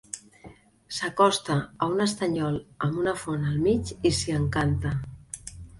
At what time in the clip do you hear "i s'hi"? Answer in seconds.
4.11-4.39